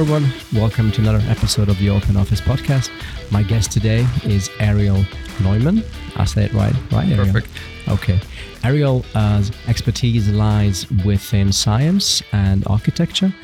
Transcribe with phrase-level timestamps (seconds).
[0.00, 0.32] everyone.
[0.54, 2.90] Welcome to another episode of the Open Office Podcast.
[3.30, 5.04] My guest today is Ariel
[5.40, 5.84] Noyman.
[6.16, 7.06] I say it right, right?
[7.06, 7.26] Ariel?
[7.34, 7.48] Perfect.
[7.86, 8.18] Okay.
[8.64, 13.34] Ariel's uh, expertise lies within science and architecture.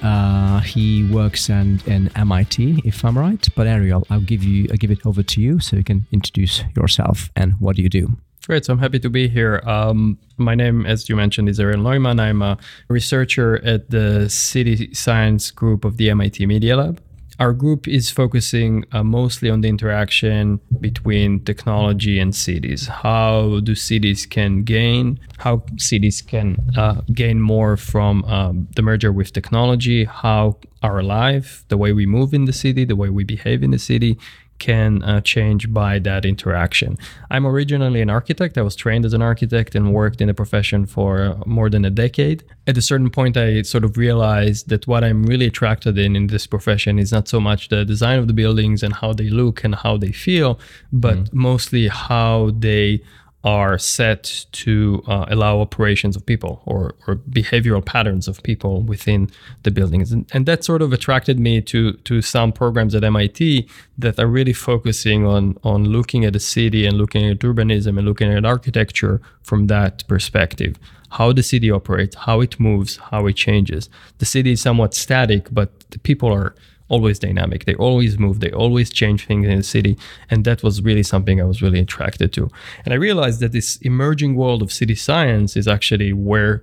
[0.00, 3.44] Uh, he works in, in MIT, if I'm right.
[3.56, 6.62] But Ariel, I'll give you, I'll give it over to you so you can introduce
[6.76, 8.16] yourself and what do you do.
[8.46, 8.64] Great.
[8.64, 9.60] So I'm happy to be here.
[9.66, 12.20] Um, my name, as you mentioned, is Ariel Noyman.
[12.20, 12.56] I'm a
[12.88, 17.02] researcher at the City Science Group of the MIT Media Lab.
[17.40, 22.86] Our group is focusing uh, mostly on the interaction between technology and cities.
[22.86, 25.18] How do cities can gain?
[25.38, 30.04] How cities can uh, gain more from um, the merger with technology?
[30.04, 33.72] How our life, the way we move in the city, the way we behave in
[33.72, 34.16] the city,
[34.58, 36.96] can uh, change by that interaction.
[37.30, 38.58] I'm originally an architect.
[38.58, 41.84] I was trained as an architect and worked in the profession for uh, more than
[41.84, 42.44] a decade.
[42.66, 46.26] At a certain point, I sort of realized that what I'm really attracted in in
[46.28, 49.64] this profession is not so much the design of the buildings and how they look
[49.64, 50.58] and how they feel,
[50.92, 51.32] but mm.
[51.32, 53.02] mostly how they
[53.46, 59.30] are set to uh, allow operations of people or, or behavioral patterns of people within
[59.62, 60.10] the buildings.
[60.10, 64.26] And, and that sort of attracted me to, to some programs at MIT that are
[64.26, 68.44] really focusing on, on looking at the city and looking at urbanism and looking at
[68.44, 70.76] architecture from that perspective.
[71.10, 73.88] How the city operates, how it moves, how it changes.
[74.18, 76.56] The city is somewhat static, but the people are
[76.88, 77.64] always dynamic.
[77.64, 78.40] They always move.
[78.40, 79.98] They always change things in the city.
[80.30, 82.48] And that was really something I was really attracted to.
[82.84, 86.62] And I realized that this emerging world of city science is actually where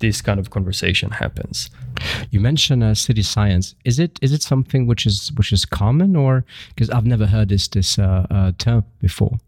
[0.00, 1.70] this kind of conversation happens.
[2.30, 3.74] You mentioned uh, city science.
[3.84, 7.48] Is it is it something which is which is common, or because I've never heard
[7.48, 9.38] this this uh, uh, term before?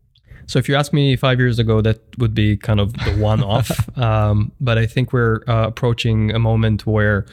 [0.48, 3.68] So if you ask me five years ago, that would be kind of the one-off.
[3.98, 7.26] um, but I think we're uh, approaching a moment where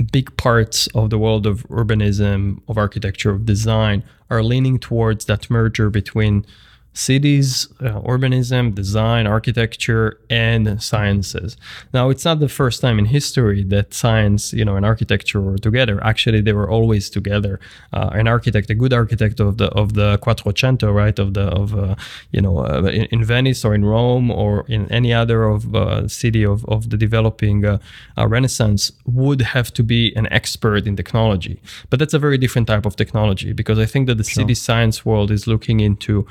[0.00, 5.50] big parts of the world of urbanism, of architecture, of design are leaning towards that
[5.50, 6.44] merger between
[6.92, 11.56] cities, uh, urbanism, design, architecture, and sciences.
[11.92, 15.58] Now, it's not the first time in history that science, you know, and architecture were
[15.58, 16.02] together.
[16.02, 17.60] Actually, they were always together.
[17.92, 21.74] Uh, an architect, a good architect of the of the Quattrocento, right, of the of
[21.74, 21.94] uh,
[22.32, 26.08] you know, uh, in, in, Venice or in Rome or in any other of uh,
[26.08, 27.78] city of of the developing uh,
[28.18, 31.60] Renaissance, would have to be an expert in technology.
[31.88, 34.42] But that's a very different type of technology because I think that the sure.
[34.42, 36.26] city science world is looking into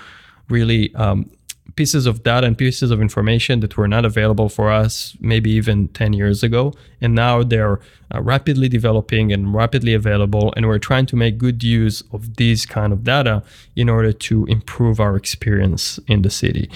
[0.49, 1.29] really um,
[1.75, 5.87] pieces of data and pieces of information that were not available for us maybe even
[5.89, 6.73] 10 years ago.
[7.01, 7.79] And now they're
[8.13, 10.53] uh, rapidly developing and rapidly available.
[10.55, 13.43] And we're trying to make good use of these kind of data
[13.75, 16.69] in order to improve our experience in the city.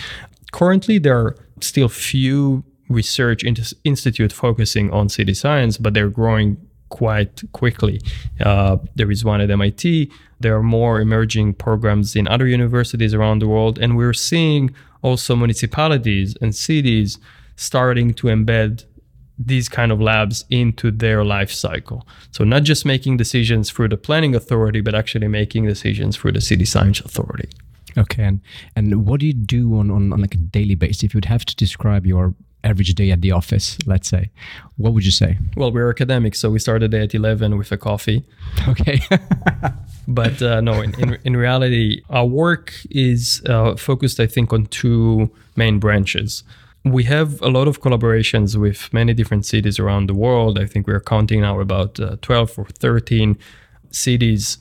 [0.51, 3.43] Currently there are still few research
[3.83, 6.57] institute focusing on city science but they're growing
[6.93, 7.99] quite quickly.
[8.39, 10.11] Uh, there is one at MIT.
[10.39, 13.79] There are more emerging programs in other universities around the world.
[13.79, 17.17] And we're seeing also municipalities and cities
[17.55, 18.85] starting to embed
[19.39, 22.07] these kind of labs into their life cycle.
[22.29, 26.41] So not just making decisions through the planning authority, but actually making decisions through the
[26.41, 27.49] city science authority.
[27.97, 28.39] Okay, and
[28.75, 31.03] and what do you do on, on, on like a daily basis?
[31.03, 32.33] If you'd have to describe your
[32.63, 34.29] average day at the office, let's say,
[34.77, 35.37] what would you say?
[35.55, 38.23] Well, we're academics, so we start the day at 11 with a coffee.
[38.67, 39.01] Okay.
[40.07, 44.67] but uh, no, in, in, in, reality, our work is uh, focused, I think, on
[44.67, 46.43] two main branches.
[46.85, 50.59] We have a lot of collaborations with many different cities around the world.
[50.59, 53.37] I think we're counting now about uh, 12 or 13
[53.91, 54.57] cities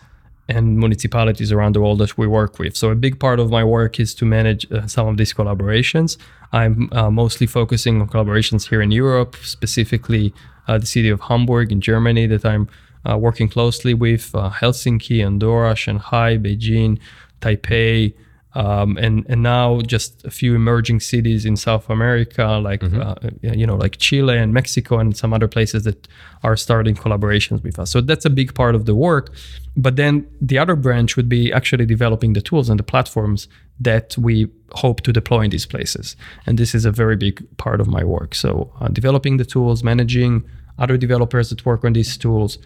[0.56, 2.76] and municipalities around the world that we work with.
[2.76, 6.18] So a big part of my work is to manage uh, some of these collaborations.
[6.52, 10.34] I'm uh, mostly focusing on collaborations here in Europe, specifically
[10.68, 12.68] uh, the city of Hamburg in Germany that I'm
[13.08, 16.98] uh, working closely with, uh, Helsinki, Andorra, Shanghai, Beijing,
[17.40, 18.14] Taipei,
[18.54, 23.00] um, and and now just a few emerging cities in South America, like mm-hmm.
[23.00, 26.06] uh, you know, like Chile and Mexico, and some other places that
[26.42, 27.90] are starting collaborations with us.
[27.90, 29.32] So that's a big part of the work.
[29.76, 33.48] But then the other branch would be actually developing the tools and the platforms
[33.80, 36.14] that we hope to deploy in these places.
[36.46, 38.34] And this is a very big part of my work.
[38.34, 40.44] So uh, developing the tools, managing
[40.78, 42.58] other developers that work on these tools,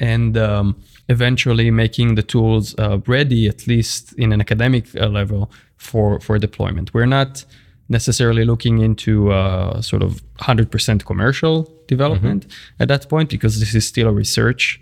[0.00, 0.76] and um,
[1.08, 6.38] eventually making the tools uh, ready, at least in an academic uh, level, for for
[6.38, 6.94] deployment.
[6.94, 7.44] We're not
[7.88, 12.82] necessarily looking into uh, sort of 100% commercial development mm-hmm.
[12.82, 14.80] at that point because this is still a research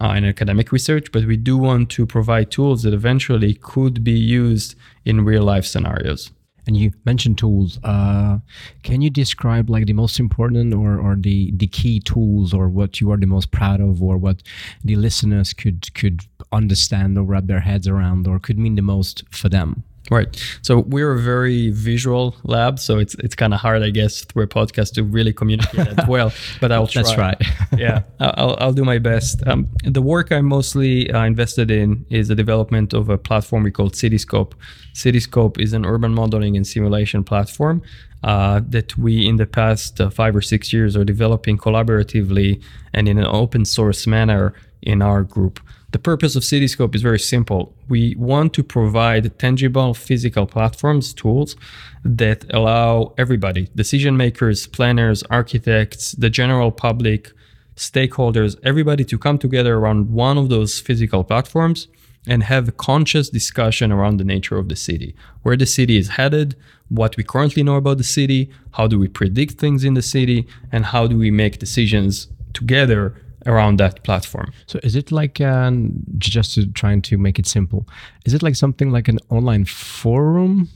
[0.00, 4.12] uh, and academic research, but we do want to provide tools that eventually could be
[4.12, 4.74] used
[5.04, 6.30] in real life scenarios.
[6.66, 7.78] And you mentioned tools.
[7.84, 8.38] Uh,
[8.82, 13.00] can you describe like the most important or, or the, the key tools or what
[13.00, 14.42] you are the most proud of or what
[14.82, 16.22] the listeners could could
[16.52, 19.84] understand or wrap their heads around or could mean the most for them?
[20.10, 20.28] Right.
[20.60, 24.44] So we're a very visual lab, so it's it's kind of hard, I guess, through
[24.44, 26.30] a podcast to really communicate that well.
[26.60, 27.02] But I'll try.
[27.02, 27.42] That's right.
[27.78, 29.46] yeah, I'll I'll do my best.
[29.46, 33.70] Um, the work I'm mostly uh, invested in is the development of a platform we
[33.70, 34.52] call Cityscope.
[34.92, 37.80] Cityscope is an urban modeling and simulation platform
[38.22, 42.62] uh, that we, in the past uh, five or six years, are developing collaboratively
[42.92, 44.54] and in an open source manner
[44.84, 45.60] in our group.
[45.90, 47.74] The purpose of Cityscope is very simple.
[47.88, 51.56] We want to provide tangible physical platforms, tools
[52.04, 57.32] that allow everybody, decision makers, planners, architects, the general public,
[57.76, 61.88] stakeholders, everybody to come together around one of those physical platforms
[62.26, 66.08] and have a conscious discussion around the nature of the city, where the city is
[66.08, 66.56] headed,
[66.88, 70.46] what we currently know about the city, how do we predict things in the city,
[70.72, 73.14] and how do we make decisions together
[73.46, 74.52] around that platform.
[74.66, 77.86] So is it like um, just to trying to make it simple?
[78.24, 80.68] Is it like something like an online forum,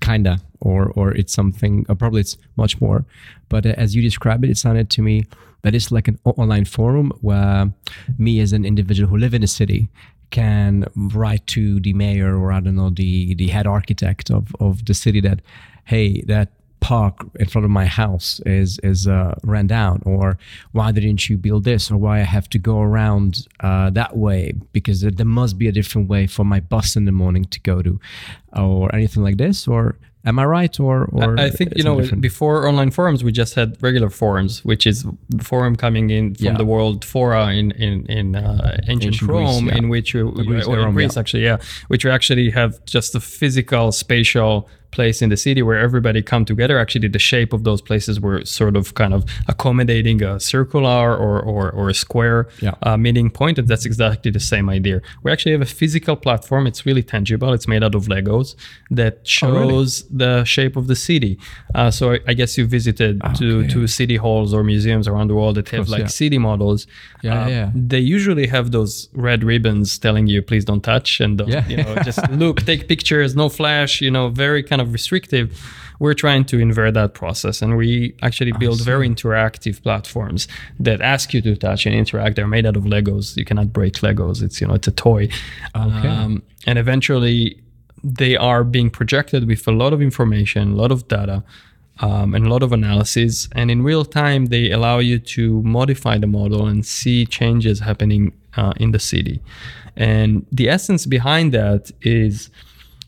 [0.00, 1.86] kinda, or or it's something?
[1.88, 3.04] Or probably it's much more.
[3.48, 5.24] But uh, as you describe it, it sounded to me
[5.62, 7.72] that it's like an online forum where
[8.16, 9.88] me as an individual who live in a city
[10.30, 14.84] can write to the mayor or I don't know the the head architect of of
[14.84, 15.40] the city that
[15.84, 20.38] hey that park in front of my house is is uh, ran down or
[20.72, 24.52] why didn't you build this or why i have to go around uh, that way
[24.72, 27.82] because there must be a different way for my bus in the morning to go
[27.82, 27.98] to
[28.56, 32.20] or anything like this or am i right or or i think you know different?
[32.20, 36.46] before online forums we just had regular forums which is the forum coming in from
[36.46, 36.56] yeah.
[36.56, 39.78] the world fora in in in uh, ancient, ancient, rome Greece, yeah.
[39.78, 41.20] in which you Greece, or in Greece yeah.
[41.20, 41.56] actually yeah
[41.88, 46.44] which you actually have just a physical spatial place in the city where everybody come
[46.44, 51.16] together actually the shape of those places were sort of kind of accommodating a circular
[51.16, 52.74] or or, or a square yeah.
[52.82, 56.66] uh, meeting point and that's exactly the same idea we actually have a physical platform
[56.66, 58.54] it's really tangible it's made out of legos
[58.90, 60.18] that shows oh, really?
[60.24, 61.38] the shape of the city
[61.74, 65.28] uh, so I, I, guess you visited ah, to to city halls or museums around
[65.28, 66.06] the world that have course, like yeah.
[66.06, 66.86] city models
[67.22, 71.42] yeah, uh, yeah they usually have those red ribbons telling you please don't touch and
[71.46, 71.66] yeah.
[71.68, 75.60] you know just look take pictures no flash you know very kind of restrictive
[75.98, 77.60] we're trying to invert that process.
[77.62, 80.48] And we actually build very interactive platforms
[80.78, 82.36] that ask you to touch and interact.
[82.36, 83.36] They're made out of legos.
[83.36, 84.42] You cannot break legos.
[84.42, 85.28] It's you know it's a toy.
[85.74, 86.08] Okay.
[86.08, 87.60] Um, and eventually
[88.04, 91.42] they are being projected with a lot of information a lot of data
[91.98, 93.48] um, and a lot of analysis.
[93.52, 98.32] And in real time they allow you to modify the model and see changes happening
[98.56, 99.42] uh, in the city.
[99.96, 102.50] And the essence behind that is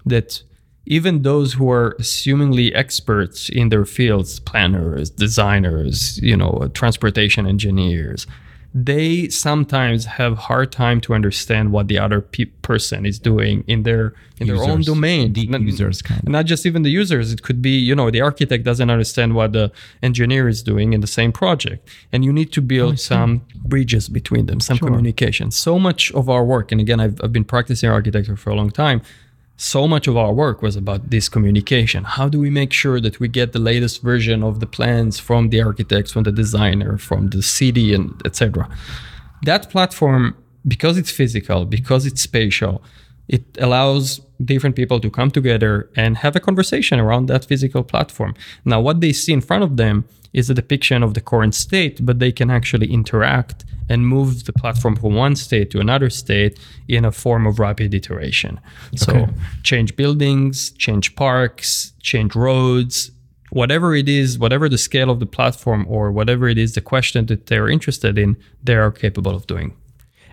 [0.07, 0.43] that
[0.91, 8.27] even those who are assumingly experts in their fields, planners, designers, you know, transportation engineers,
[8.75, 13.85] they sometimes have hard time to understand what the other pe- person is doing in
[13.85, 15.33] their in users, their own domain.
[15.33, 16.29] The not, users kind of.
[16.29, 17.33] not just even the users.
[17.33, 19.71] It could be you know the architect doesn't understand what the
[20.03, 21.89] engineer is doing in the same project.
[22.13, 24.89] And you need to build oh, some bridges between them some sure.
[24.89, 25.53] communication.
[25.53, 28.71] So much of our work and again I've, I've been practicing architecture for a long
[28.71, 29.03] time
[29.61, 32.03] so much of our work was about this communication.
[32.05, 35.51] How do we make sure that we get the latest version of the plans from
[35.51, 38.71] the architects, from the designer, from the city, and etc.
[39.43, 40.35] That platform,
[40.67, 42.83] because it's physical, because it's spatial,
[43.29, 48.35] it allows different people to come together and have a conversation around that physical platform.
[48.65, 52.07] Now, what they see in front of them is a depiction of the current state,
[52.07, 56.59] but they can actually interact and move the platform from one state to another state
[56.89, 58.61] in a form of rapid iteration.
[58.95, 59.33] So, okay.
[59.65, 63.11] change buildings, change parks, change roads,
[63.51, 67.27] whatever it is, whatever the scale of the platform or whatever it is the question
[67.27, 69.77] that they're interested in, they are capable of doing.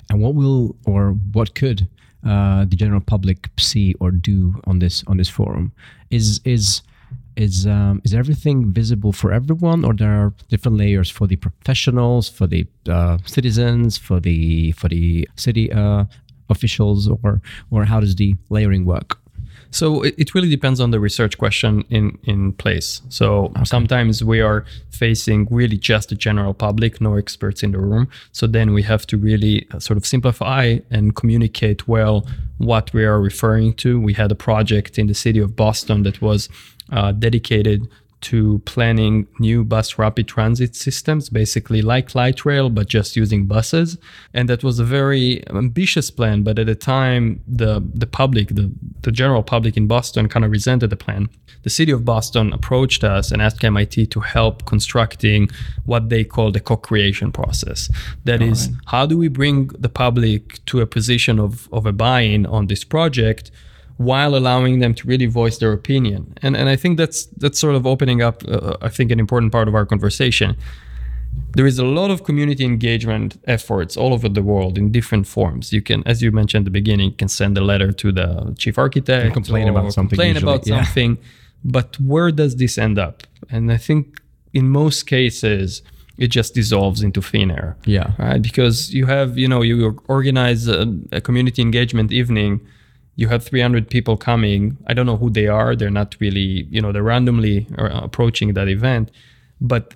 [0.10, 1.88] And what will or what could
[2.26, 5.74] uh, the general public see or do on this on this forum?
[6.10, 6.82] Is is
[7.38, 12.28] is um, is everything visible for everyone, or there are different layers for the professionals,
[12.28, 16.06] for the uh, citizens, for the for the city uh,
[16.50, 17.42] officials, or
[17.72, 19.20] or how does the layering work?
[19.72, 23.02] So it, it really depends on the research question in in place.
[23.10, 23.64] So okay.
[23.64, 28.08] sometimes we are facing really just the general public, no experts in the room.
[28.32, 32.26] So then we have to really uh, sort of simplify and communicate well
[32.58, 34.00] what we are referring to.
[34.00, 36.50] We had a project in the city of Boston that was
[36.92, 37.88] uh, dedicated
[38.20, 43.98] to planning new bus rapid transit systems, basically like light rail, but just using buses.
[44.34, 46.44] And that was a very ambitious plan.
[46.44, 48.72] But at the time, the the public, the
[49.02, 51.30] the general public in Boston kind of resented the plan.
[51.64, 55.50] The city of Boston approached us and asked MIT to help constructing
[55.86, 57.90] what they call the co-creation process.
[58.24, 58.78] That All is, right.
[58.86, 62.84] how do we bring the public to a position of, of a buy-in on this
[62.84, 63.52] project
[63.98, 66.34] while allowing them to really voice their opinion?
[66.42, 69.52] And and I think that's that's sort of opening up, uh, I think, an important
[69.52, 70.56] part of our conversation
[71.54, 75.74] there is a lot of community engagement efforts all over the world in different forms.
[75.74, 78.56] You can, as you mentioned at the beginning, you can send a letter to the
[78.58, 80.54] chief architect, and complain about something, complain usually.
[80.54, 80.84] about yeah.
[80.84, 81.18] something.
[81.64, 83.24] But where does this end up?
[83.50, 84.22] And I think
[84.54, 85.82] in most cases,
[86.18, 87.78] it just dissolves into thin air.
[87.86, 88.14] Yeah.
[88.18, 88.42] Right.
[88.42, 92.62] Because you have, you know, you organize a, a community engagement evening
[93.18, 96.82] you have 300 people coming i don't know who they are they're not really you
[96.82, 99.12] know they're randomly uh, approaching that event
[99.60, 99.96] but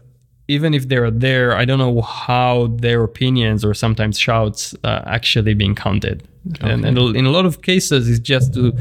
[0.51, 5.53] even if they're there, I don't know how their opinions or sometimes shouts uh, actually
[5.53, 6.27] being counted.
[6.55, 6.69] Okay.
[6.69, 8.73] And, and, in a lot of cases, it's just to,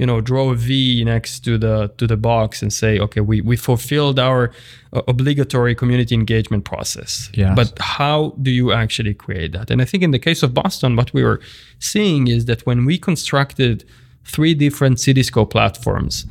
[0.00, 3.42] you know, draw a V next to the to the box and say, okay, we
[3.42, 4.50] we fulfilled our
[4.94, 7.30] uh, obligatory community engagement process.
[7.34, 7.54] Yes.
[7.54, 9.70] But how do you actually create that?
[9.70, 11.40] And I think in the case of Boston, what we were
[11.78, 13.84] seeing is that when we constructed
[14.24, 16.24] three different Cityscope platforms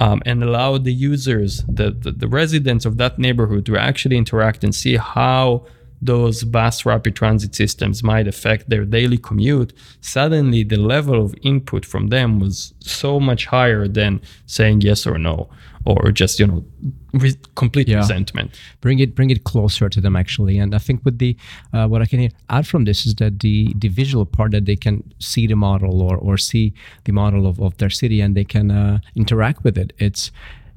[0.00, 4.64] um, and allow the users, the, the, the residents of that neighborhood to actually interact
[4.64, 5.64] and see how
[6.02, 11.86] those bus rapid transit systems might affect their daily commute, suddenly the level of input
[11.86, 15.48] from them was so much higher than saying yes or no
[15.84, 16.64] or just you know
[17.12, 17.98] re- complete yeah.
[17.98, 18.58] resentment.
[18.80, 20.58] Bring it bring it closer to them actually.
[20.58, 21.36] And i think with the
[21.72, 24.76] uh, what i can add from this is that the the visual part that they
[24.76, 26.72] can see the model or or see
[27.04, 29.92] the model of, of their city and they can uh, interact with it.
[29.98, 30.30] It's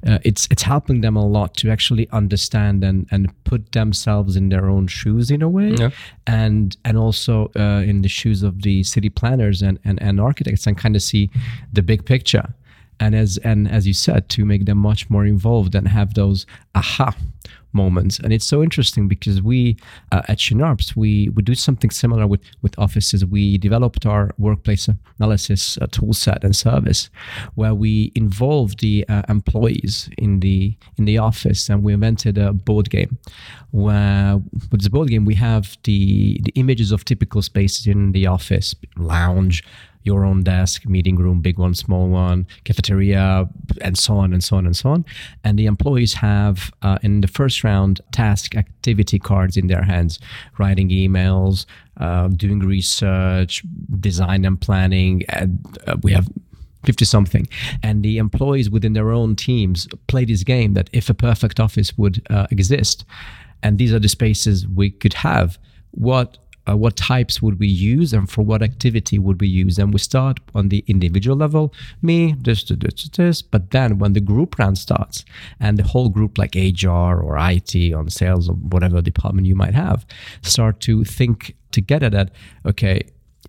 [0.06, 4.48] uh, it's it's helping them a lot to actually understand and and put themselves in
[4.48, 5.90] their own shoes in a way yeah.
[6.26, 10.66] and and also uh, in the shoes of the city planners and, and and architects
[10.66, 11.30] and kind of see
[11.72, 12.54] the big picture
[13.00, 16.46] and as and as you said to make them much more involved and have those
[16.74, 17.14] aha
[17.72, 18.18] moments.
[18.18, 19.76] And it's so interesting because we
[20.12, 23.24] uh, at Synapse we we do something similar with with offices.
[23.24, 27.10] We developed our workplace analysis uh, tool set and service
[27.54, 32.52] where we involved the uh, employees in the in the office and we invented a
[32.52, 33.18] board game
[33.70, 38.26] where with this board game we have the the images of typical spaces in the
[38.26, 39.62] office lounge
[40.06, 43.48] your own desk, meeting room, big one, small one, cafeteria,
[43.80, 45.04] and so on and so on and so on.
[45.44, 50.18] And the employees have, uh, in the first round, task activity cards in their hands,
[50.58, 51.66] writing emails,
[51.98, 53.64] uh, doing research,
[54.00, 55.24] design and planning.
[55.28, 56.28] And, uh, we have
[56.84, 57.48] 50 something.
[57.82, 61.98] And the employees within their own teams play this game that if a perfect office
[61.98, 63.04] would uh, exist,
[63.62, 65.58] and these are the spaces we could have,
[65.90, 69.92] what uh, what types would we use and for what activity would we use and
[69.92, 74.58] we start on the individual level me this this this but then when the group
[74.58, 75.24] round starts
[75.60, 79.74] and the whole group like hr or it on sales or whatever department you might
[79.74, 80.06] have
[80.42, 82.30] start to think together that
[82.64, 83.02] okay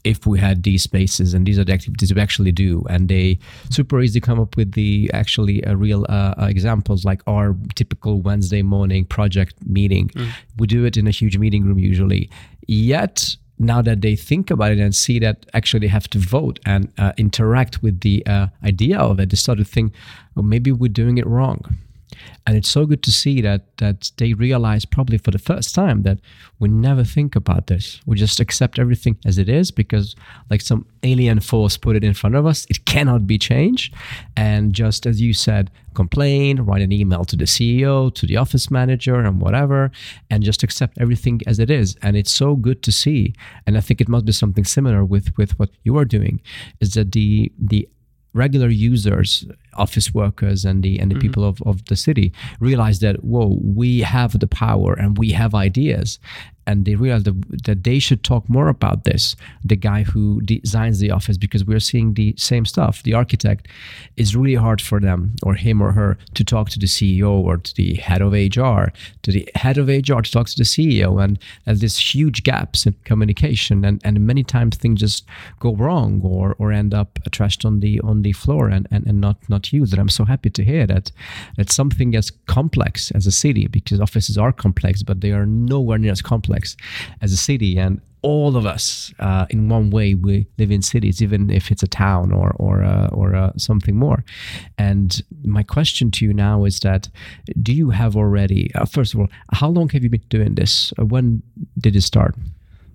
[0.03, 3.37] if we had these spaces and these are the activities we actually do and they
[3.69, 8.21] super easy come up with the actually uh, real uh, uh, examples like our typical
[8.21, 10.29] wednesday morning project meeting mm.
[10.57, 12.29] we do it in a huge meeting room usually
[12.67, 16.59] yet now that they think about it and see that actually they have to vote
[16.65, 19.93] and uh, interact with the uh, idea of it they start to think
[20.35, 21.77] maybe we're doing it wrong
[22.45, 26.03] and it's so good to see that that they realize probably for the first time
[26.03, 26.19] that
[26.59, 28.01] we never think about this.
[28.05, 30.15] We just accept everything as it is because
[30.49, 32.65] like some alien force put it in front of us.
[32.69, 33.93] It cannot be changed.
[34.35, 38.69] And just as you said complain write an email to the ceo to the office
[38.69, 39.89] manager and whatever
[40.29, 41.97] and just accept everything as it is.
[42.03, 43.33] And it's so good to see.
[43.65, 46.39] And i think it must be something similar with with what you are doing
[46.79, 47.87] is that the the
[48.33, 49.45] regular users
[49.77, 51.21] office workers and the and the mm-hmm.
[51.21, 55.53] people of, of the city realize that whoa we have the power and we have
[55.55, 56.19] ideas
[56.67, 60.99] and they realize that, that they should talk more about this the guy who designs
[60.99, 63.01] the office because we're seeing the same stuff.
[63.03, 63.67] The architect
[64.17, 67.57] is really hard for them or him or her to talk to the ceo or
[67.57, 68.91] to the head of hr
[69.23, 72.85] to the head of hr to talk to the ceo and there's this huge gaps
[72.85, 75.25] in communication and, and many times things just
[75.59, 79.21] go wrong or or end up trashed on the on the floor and, and, and
[79.21, 79.93] not not used.
[79.93, 81.11] And i'm so happy to hear that
[81.57, 85.97] that something as complex as a city because offices are complex but they are nowhere
[85.97, 86.75] near as complex complex
[87.21, 91.21] as a city and all of us uh, in one way we live in cities
[91.21, 94.23] even if it's a town or or uh, or uh, something more.
[94.77, 97.09] And my question to you now is that
[97.61, 100.93] do you have already uh, first of all how long have you been doing this?
[100.99, 101.41] Uh, when
[101.79, 102.35] did it start?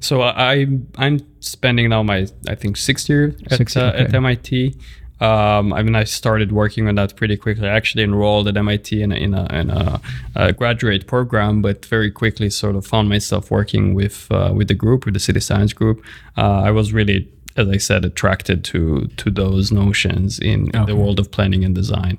[0.01, 0.67] So I
[0.99, 4.05] I'm spending now my I think sixth year at, uh, okay.
[4.05, 4.75] at MIT
[5.23, 7.69] Um, I mean, I started working on that pretty quickly.
[7.69, 10.01] I actually enrolled at MIT in a, in a, in a,
[10.35, 14.75] a graduate program, but very quickly sort of found myself working with uh, with the
[14.75, 16.05] group, with the city science group.
[16.37, 20.97] Uh, I was really as I said, attracted to to those notions in, in the
[20.97, 22.19] world of planning and design.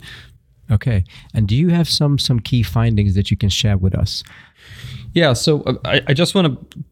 [0.71, 4.23] Okay, and do you have some some key findings that you can share with us?
[5.13, 6.83] Yeah, so uh, I, I just want to.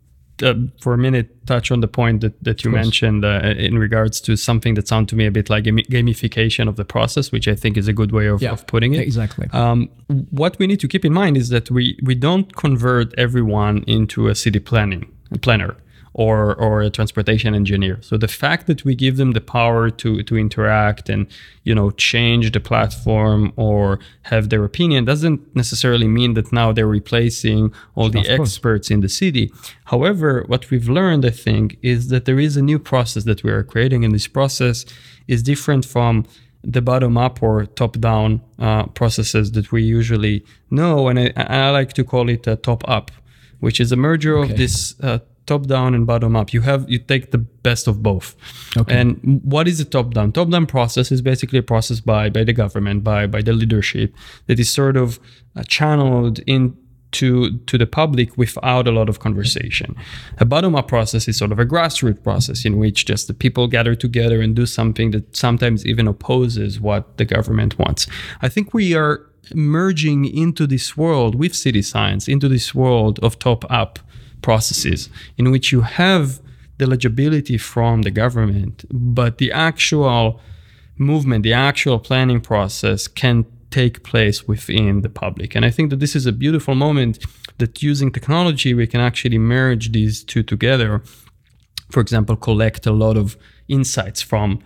[0.44, 4.20] Uh, for a minute, touch on the point that, that you mentioned uh, in regards
[4.22, 7.56] to something that sounds to me a bit like gamification of the process, which I
[7.56, 9.02] think is a good way of, yeah, of putting it.
[9.02, 9.48] Exactly.
[9.54, 9.90] Um,
[10.30, 14.28] what we need to keep in mind is that we, we don't convert everyone into
[14.28, 15.76] a city planning planner
[16.14, 17.98] or or a transportation engineer.
[18.02, 21.28] So the fact that we give them the power to to interact and
[21.64, 26.88] you know change the platform or have their opinion doesn't necessarily mean that now they're
[26.88, 29.52] replacing all the experts in the city.
[29.86, 33.52] However, what we've learned, I think, is that there is a new process that we
[33.52, 34.86] are creating, and this process
[35.28, 36.26] is different from
[36.64, 41.70] the bottom up or top down uh, processes that we usually know, and I, I,
[41.72, 43.10] like to call it a top up,
[43.60, 44.52] which is a merger okay.
[44.52, 46.54] of this uh, top down and bottom up.
[46.54, 48.36] You have you take the best of both.
[48.78, 49.00] Okay.
[49.00, 50.32] And what is a top down?
[50.32, 54.14] Top down process is basically a process by by the government, by by the leadership
[54.48, 55.20] that is sort of
[55.56, 56.76] uh, channeled in
[57.12, 59.96] to to the public without a lot of conversation.
[60.40, 63.68] A bottom up process is sort of a grassroots process in which just the people
[63.68, 68.08] gather together and do something that sometimes even opposes what the government wants.
[68.42, 73.38] I think we are merging into this world with city science, into this world of
[73.40, 74.00] top up
[74.42, 76.40] processes in which you have
[76.78, 80.40] the legibility from the government, but the actual
[80.98, 85.56] movement, the actual planning process can take place within the public.
[85.56, 87.20] And I think that this is a beautiful moment
[87.58, 91.02] that using technology, we can actually merge these two together.
[91.90, 94.60] For example, collect a lot of insights from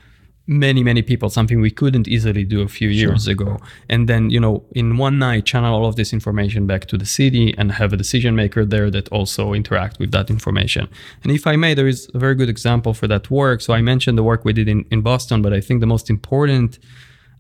[0.48, 3.34] many many people something we couldn't easily do a few years sure.
[3.34, 3.58] ago.
[3.90, 7.06] And then you know in one night channel all of this information back to the
[7.06, 10.88] city and have a decision maker there that also interact with that information.
[11.24, 13.62] And if i may there is a very good example for that work.
[13.62, 16.10] So i mentioned the work we did in, in boston but i think the most
[16.10, 16.80] important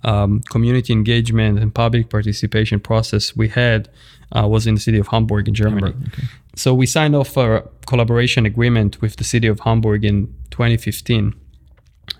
[0.03, 3.89] um, community engagement and public participation process we had
[4.35, 5.91] uh, was in the city of hamburg in germany.
[5.91, 6.27] Hamburg, okay.
[6.55, 11.35] so we signed off a collaboration agreement with the city of hamburg in 2015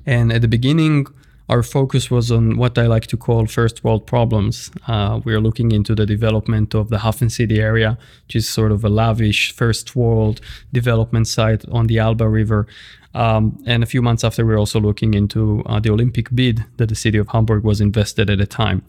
[0.05, 1.07] and at the beginning,
[1.47, 4.71] our focus was on what I like to call first world problems.
[4.87, 8.71] Uh, we are looking into the development of the Hafen City area, which is sort
[8.71, 10.41] of a lavish first world
[10.73, 12.67] development site on the Elbe River.
[13.13, 16.65] Um, and a few months after, we are also looking into uh, the Olympic bid
[16.77, 18.83] that the city of Hamburg was invested at the time.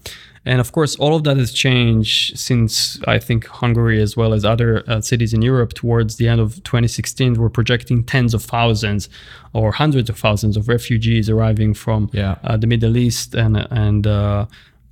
[0.46, 4.44] And of course, all of that has changed since I think Hungary, as well as
[4.44, 9.08] other uh, cities in Europe, towards the end of 2016, were projecting tens of thousands
[9.52, 12.36] or hundreds of thousands of refugees arriving from yeah.
[12.44, 14.06] uh, the Middle East and and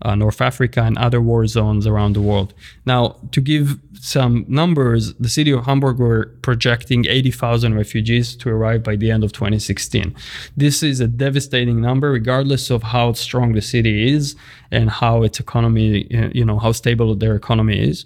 [0.04, 2.52] uh, North Africa and other war zones around the world.
[2.84, 8.82] Now, to give some numbers, the city of Hamburg were projecting 80,000 refugees to arrive
[8.82, 10.14] by the end of 2016.
[10.56, 14.36] This is a devastating number, regardless of how strong the city is
[14.70, 18.04] and how its economy, you know, how stable their economy is.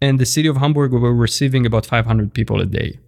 [0.00, 2.98] And the city of Hamburg were receiving about 500 people a day.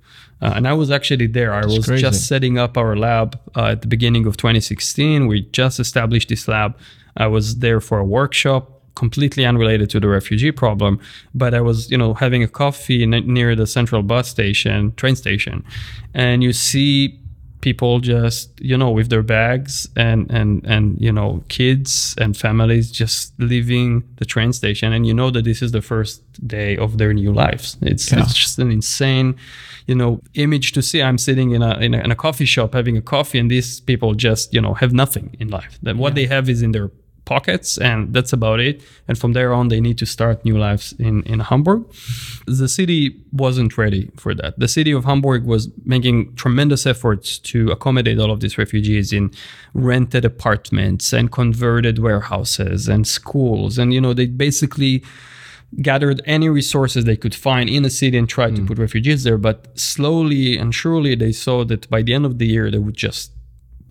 [0.43, 1.53] Uh, and I was actually there.
[1.53, 2.03] I That's was crazy.
[2.03, 5.27] just setting up our lab uh, at the beginning of 2016.
[5.27, 6.77] We just established this lab.
[7.17, 11.01] I was there for a workshop completely unrelated to the refugee problem
[11.35, 15.65] but i was you know having a coffee near the central bus station train station
[16.13, 17.19] and you see
[17.61, 22.91] people just you know with their bags and and and you know kids and families
[22.91, 26.99] just leaving the train station and you know that this is the first day of
[26.99, 28.21] their new lives it's, yeah.
[28.21, 29.37] it's just an insane
[29.91, 31.03] you know image to see.
[31.03, 33.81] I'm sitting in a, in a, in a coffee shop having a coffee and these
[33.81, 35.79] people just you know have nothing in life.
[35.83, 36.15] That what yeah.
[36.19, 36.91] they have is in their
[37.25, 38.83] pockets and that's about it.
[39.09, 41.81] And from there on they need to start new lives in in hamburg.
[42.47, 43.01] The city
[43.33, 44.53] wasn't ready for that.
[44.65, 49.25] The city of hamburg was making tremendous efforts to accommodate all of these refugees in
[49.75, 53.77] rented apartments and converted warehouses and schools.
[53.81, 55.03] And you know they basically
[55.83, 58.57] gathered any resources they could find in the city and tried mm.
[58.57, 62.39] to put refugees there but slowly and surely they saw that by the end of
[62.39, 63.33] the year they would just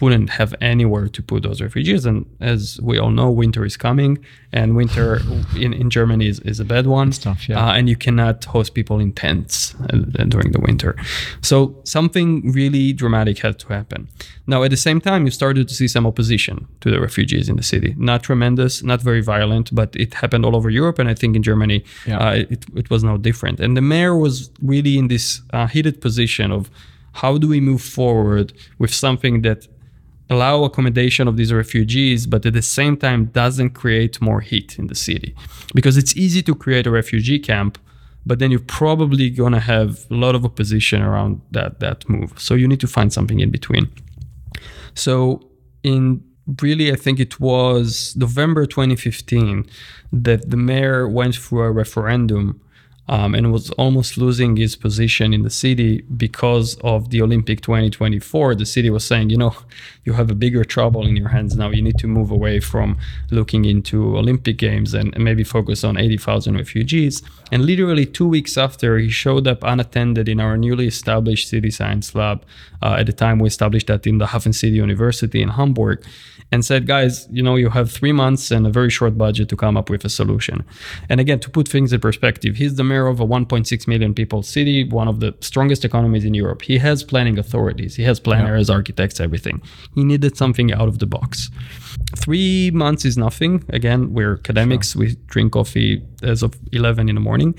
[0.02, 2.06] wouldn't have anywhere to put those refugees.
[2.06, 5.22] And as we all know, winter is coming, and winter
[5.56, 7.12] in, in Germany is, is a bad one.
[7.12, 7.64] Tough, yeah.
[7.64, 10.96] Uh, and you cannot host people in tents uh, during the winter.
[11.42, 14.08] So something really dramatic had to happen.
[14.48, 17.56] Now, at the same time, you started to see some opposition to the refugees in
[17.56, 17.94] the city.
[17.98, 20.98] Not tremendous, not very violent, but it happened all over Europe.
[20.98, 22.18] And I think in Germany, yeah.
[22.18, 23.60] uh, it, it was no different.
[23.60, 26.70] And the mayor was really in this uh, heated position of
[27.14, 29.68] how do we move forward with something that
[30.30, 34.88] allow accommodation of these refugees, but at the same time doesn't create more heat in
[34.88, 35.36] the city.
[35.74, 37.78] Because it's easy to create a refugee camp,
[38.26, 42.34] but then you're probably gonna have a lot of opposition around that that move.
[42.38, 43.90] So you need to find something in between.
[44.94, 45.42] So
[45.84, 46.24] in
[46.62, 49.70] really, I think it was November 2015
[50.12, 52.62] that the mayor went through a referendum
[53.10, 58.54] um, and was almost losing his position in the city because of the Olympic 2024.
[58.54, 59.56] The city was saying, you know,
[60.06, 61.72] you have a bigger trouble in your hands now.
[61.72, 63.00] You need to move away from
[63.32, 67.24] looking into Olympic Games and, and maybe focus on 80,000 refugees.
[67.52, 72.14] And literally two weeks after, he showed up unattended in our newly established city science
[72.16, 72.44] lab.
[72.82, 76.04] Uh, at the time, we established that in the Hafen City University in Hamburg
[76.52, 79.56] and said, guys, you know, you have three months and a very short budget to
[79.56, 80.66] come up with a solution.
[81.08, 84.42] And again, to put things in perspective, he's the mayor of a 1.6 million people
[84.42, 86.64] city, one of the strongest economies in Europe.
[86.64, 88.76] He has planning authorities, he has planners, yeah.
[88.76, 89.62] architects, everything.
[89.94, 91.52] He needed something out of the box.
[92.16, 93.64] Three months is nothing.
[93.70, 95.02] Again, we're academics, sure.
[95.02, 97.56] we drink coffee as of 11 in the morning.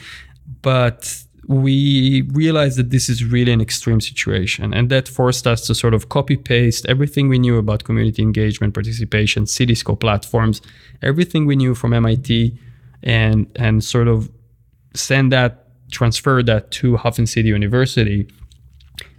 [0.63, 5.75] But we realized that this is really an extreme situation and that forced us to
[5.75, 10.63] sort of copy paste everything we knew about community engagement participation cityscope platforms
[11.03, 12.53] everything we knew from mit
[13.03, 14.31] and and sort of
[14.95, 18.27] send that transfer that to Hafen City University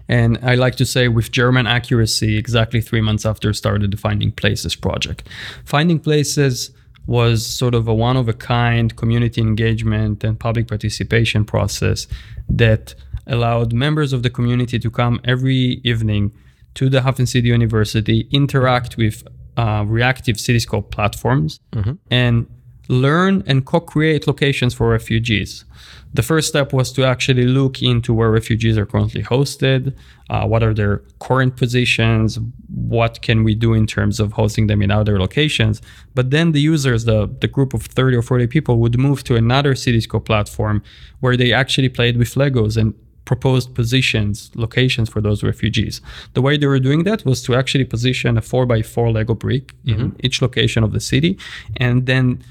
[0.07, 3.97] and I like to say with German accuracy, exactly three months after I started the
[3.97, 5.27] Finding Places project.
[5.65, 6.71] Finding Places
[7.07, 12.07] was sort of a one of a kind community engagement and public participation process
[12.47, 12.93] that
[13.27, 16.31] allowed members of the community to come every evening
[16.75, 19.23] to the Hafen City University, interact with
[19.57, 21.93] uh, reactive Cityscope platforms, mm-hmm.
[22.09, 22.47] and
[22.87, 25.65] learn and co create locations for refugees.
[26.13, 29.95] The first step was to actually look into where refugees are currently hosted,
[30.29, 34.81] uh, what are their current positions, what can we do in terms of hosting them
[34.81, 35.81] in other locations.
[36.13, 39.35] But then the users, the, the group of 30 or 40 people, would move to
[39.35, 40.83] another Cityscope platform
[41.21, 42.93] where they actually played with Legos and
[43.25, 46.01] proposed positions, locations for those refugees.
[46.33, 49.33] The way they were doing that was to actually position a four by four Lego
[49.33, 50.01] brick mm-hmm.
[50.01, 51.37] in each location of the city
[51.77, 52.43] and then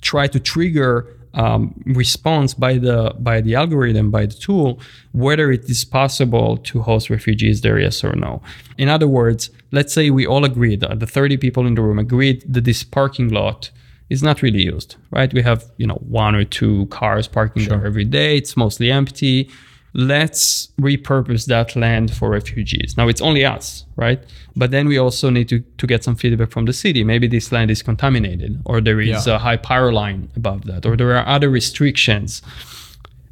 [0.00, 4.80] try to trigger um, response by the by the algorithm by the tool
[5.12, 8.42] whether it is possible to host refugees there yes or no.
[8.78, 11.98] In other words let's say we all agreed uh, the 30 people in the room
[11.98, 13.70] agreed that this parking lot
[14.10, 15.32] is not really used right?
[15.32, 17.78] We have you know one or two cars parking sure.
[17.78, 18.36] there every day.
[18.36, 19.50] It's mostly empty
[19.94, 22.96] let's repurpose that land for refugees.
[22.96, 24.22] Now it's only us, right?
[24.56, 27.04] But then we also need to, to get some feedback from the city.
[27.04, 29.36] Maybe this land is contaminated, or there is yeah.
[29.36, 32.42] a high power line above that, or there are other restrictions.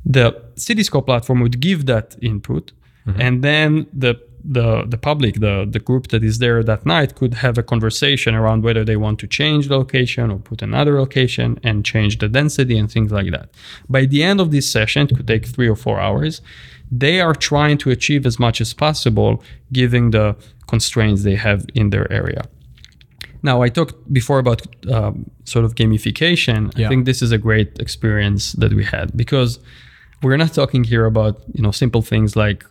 [0.07, 2.73] The Cityscope platform would give that input,
[3.07, 3.21] mm-hmm.
[3.21, 7.35] and then the the the public, the the group that is there that night, could
[7.35, 11.59] have a conversation around whether they want to change the location or put another location
[11.63, 13.51] and change the density and things like that.
[13.89, 16.41] By the end of this session, it could take three or four hours.
[16.91, 21.91] They are trying to achieve as much as possible, given the constraints they have in
[21.91, 22.43] their area.
[23.43, 26.77] Now, I talked before about um, sort of gamification.
[26.77, 26.87] Yeah.
[26.87, 29.59] I think this is a great experience that we had because
[30.23, 32.65] we're not talking here about you know simple things like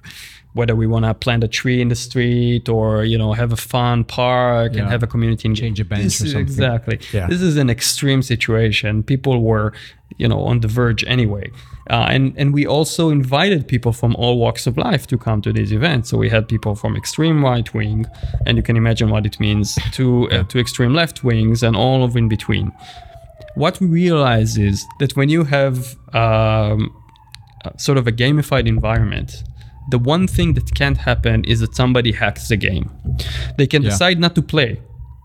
[0.53, 3.57] whether we want to plant a tree in the street or you know have a
[3.57, 4.81] fun park yeah.
[4.81, 6.41] and have a community and change a bench this or something.
[6.41, 6.99] Exactly.
[7.13, 7.27] Yeah.
[7.27, 9.03] This is an extreme situation.
[9.03, 9.73] People were
[10.17, 11.49] you know on the verge anyway,
[11.89, 15.53] uh, and and we also invited people from all walks of life to come to
[15.53, 16.09] these events.
[16.09, 18.05] So we had people from extreme right wing,
[18.45, 22.03] and you can imagine what it means to uh, to extreme left wings and all
[22.03, 22.71] of in between.
[23.55, 26.93] What we realize is that when you have um,
[27.77, 29.43] sort of a gamified environment
[29.89, 32.89] the one thing that can't happen is that somebody hacks the game.
[33.57, 33.89] They can yeah.
[33.89, 34.79] decide not to play.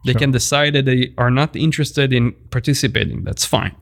[0.04, 0.20] They sure.
[0.20, 3.24] can decide that they are not interested in participating.
[3.24, 3.74] That's fine.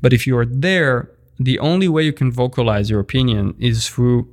[0.00, 4.28] But if you are there, the only way you can vocalize your opinion is through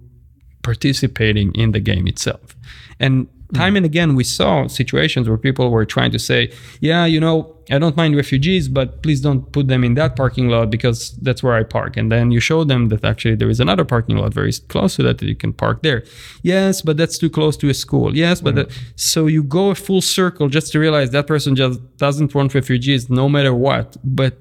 [0.62, 2.56] participating in the game itself.
[3.00, 3.78] And time mm.
[3.78, 7.80] and again, we saw situations where people were trying to say, yeah, you know, I
[7.80, 11.54] don't mind refugees, but please don't put them in that parking lot because that's where
[11.54, 11.96] I park.
[11.96, 15.04] And then you show them that actually there is another parking lot very close to
[15.04, 16.04] that that you can park there.
[16.42, 18.16] Yes, but that's too close to a school.
[18.16, 18.68] Yes, but mm.
[18.68, 22.54] that, so you go a full circle just to realize that person just doesn't want
[22.54, 23.96] refugees no matter what.
[24.04, 24.38] But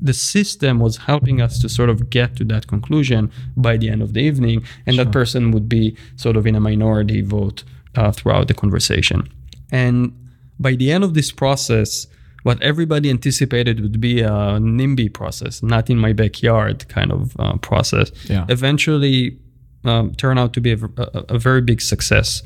[0.00, 4.02] the system was helping us to sort of get to that conclusion by the end
[4.02, 4.64] of the evening.
[4.86, 5.04] And sure.
[5.04, 7.64] that person would be sort of in a minority vote
[7.98, 9.28] uh, throughout the conversation.
[9.72, 10.12] And
[10.58, 12.06] by the end of this process,
[12.44, 14.30] what everybody anticipated would be a
[14.78, 18.46] NIMBY process, not in my backyard kind of uh, process, yeah.
[18.48, 19.36] eventually
[19.84, 22.42] um, turned out to be a, a, a, very big success.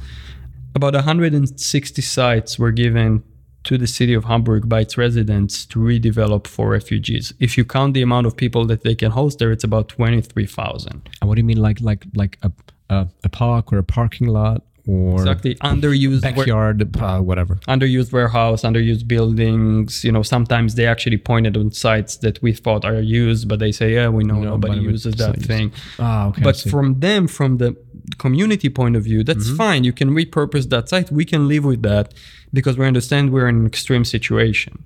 [0.75, 3.23] about 160 sites were given
[3.65, 7.33] to the city of Hamburg by its residents to redevelop for refugees.
[7.39, 11.09] If you count the amount of people that they can host there, it's about 23,000.
[11.21, 12.51] And what do you mean, like like like a
[12.93, 15.55] a, a park or a parking lot or Exactly.
[15.57, 17.57] Underused wa- backyard, uh, whatever?
[17.69, 20.05] underused warehouse, underused buildings.
[20.05, 23.73] You know, sometimes they actually pointed on sites that we thought are used, but they
[23.73, 25.73] say, yeah, we know No, nobody uses that thing.
[25.99, 26.43] Ah, okay.
[26.43, 27.77] But from them, from the
[28.19, 29.57] community point of view, that's mm-hmm.
[29.57, 29.85] fine.
[29.85, 31.11] You can repurpose that site.
[31.11, 32.15] We can live with that
[32.53, 34.85] because we understand we're in an extreme situation.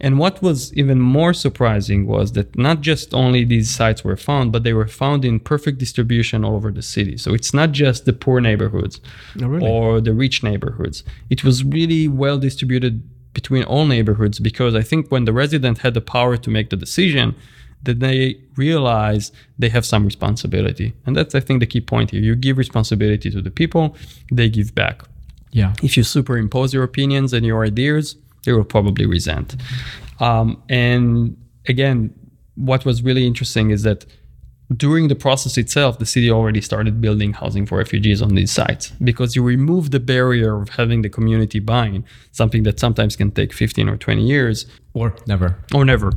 [0.00, 4.52] And what was even more surprising was that not just only these sites were found,
[4.52, 7.16] but they were found in perfect distribution all over the city.
[7.16, 9.00] So it's not just the poor neighborhoods
[9.42, 9.66] Oh, really?
[9.66, 11.02] or the rich neighborhoods.
[11.30, 13.02] It was really well distributed
[13.34, 16.76] between all neighborhoods because I think when the resident had the power to make the
[16.76, 17.34] decision,
[17.84, 20.94] that they realize they have some responsibility.
[21.06, 22.20] And that's, I think, the key point here.
[22.20, 23.96] You give responsibility to the people,
[24.32, 25.02] they give back.
[25.52, 25.72] yeah.
[25.82, 29.56] If you superimpose your opinions and your ideas, they will probably resent.
[30.20, 31.36] Um, and
[31.66, 32.12] again,
[32.56, 34.04] what was really interesting is that
[34.76, 38.90] during the process itself, the city already started building housing for refugees on these sites
[39.02, 43.52] because you remove the barrier of having the community buying, something that sometimes can take
[43.54, 45.56] 15 or 20 years Or never.
[45.74, 46.12] or never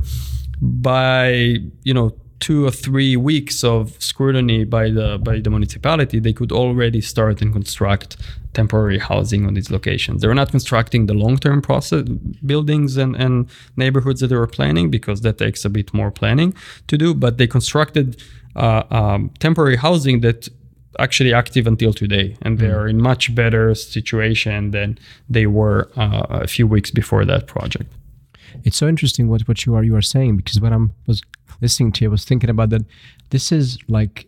[0.62, 6.32] by you know two or three weeks of scrutiny by the by the municipality they
[6.32, 8.16] could already start and construct
[8.52, 10.20] temporary housing on these locations.
[10.20, 12.02] They're not constructing the long-term process
[12.44, 16.54] buildings and, and neighborhoods that they were planning because that takes a bit more planning
[16.88, 18.22] to do but they constructed
[18.54, 20.48] uh, um, temporary housing that
[20.98, 24.98] actually active until today and they are in much better situation than
[25.28, 27.90] they were uh, a few weeks before that project
[28.64, 31.22] It's so interesting what, what you are you are saying because when I was
[31.60, 32.82] listening to you, I was thinking about that.
[33.30, 34.26] This is like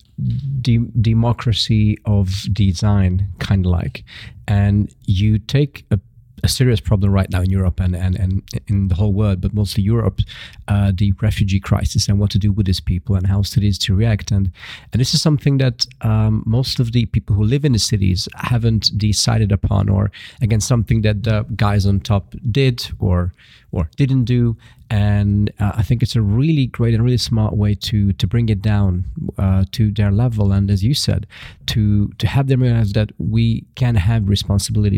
[0.61, 4.05] de- democracy of design, kind of like,
[4.49, 5.99] and you take a,
[6.45, 9.55] a serious problem right now in Europe and, and, and in the whole world, but
[9.55, 10.21] mostly Europe,
[10.69, 13.95] uh, the refugee crisis and what to do with these people and how cities to
[13.97, 14.31] react.
[14.31, 14.53] And
[14.93, 18.29] and this is something that um, most of the people who live in the cities
[18.37, 23.33] haven't decided upon, or again something that the guys on top did or
[23.73, 24.57] or didn't do.
[24.95, 28.49] And uh, I think it's a really great and really smart way to to bring
[28.49, 28.93] it down
[29.37, 30.53] uh, to their level.
[30.53, 31.27] And as you said,
[31.73, 34.29] to to have them realize that we can have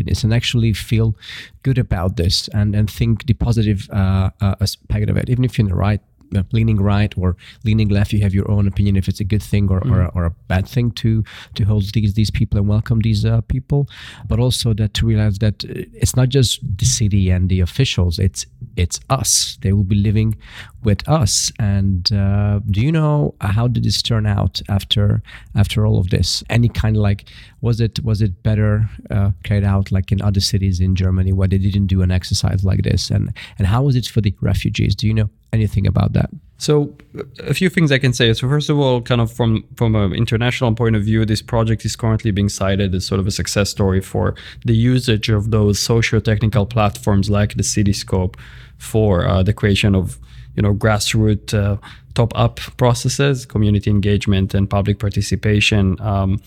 [0.03, 1.15] this and actually feel
[1.63, 5.57] good about this and and think the positive uh, uh, aspect of it, even if
[5.57, 6.01] you're in the right
[6.51, 9.69] leaning right or leaning left you have your own opinion if it's a good thing
[9.69, 11.23] or, or, a, or a bad thing to
[11.55, 13.87] to host these these people and welcome these uh, people.
[14.27, 18.19] But also that to realize that uh, it's not just the city and the officials
[18.19, 19.57] it's it's us.
[19.61, 20.37] They will be living
[20.83, 21.51] with us.
[21.59, 25.21] And uh, do you know how did this turn out after
[25.55, 26.43] after all of this?
[26.49, 27.29] Any kind of like
[27.61, 31.47] was it was it better uh, carried out like in other cities in Germany where
[31.47, 33.09] they didn't do an exercise like this?
[33.09, 34.95] And and how was it for the refugees?
[34.95, 36.95] Do you know anything about that So
[37.39, 38.33] a few things I can say.
[38.33, 41.85] So first of all, kind of from from an international point of view, this project
[41.85, 45.79] is currently being cited as sort of a success story for the usage of those
[45.79, 48.35] socio-technical platforms like the Cityscope
[48.77, 50.17] for uh, the creation of
[50.55, 51.77] you know grassroots uh,
[52.15, 56.01] top-up processes, community engagement, and public participation.
[56.01, 56.41] Um,